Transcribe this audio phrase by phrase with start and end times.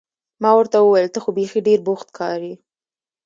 [0.41, 2.53] ما ورته وویل: ته خو بیخي ډېر بوخت ښکارې.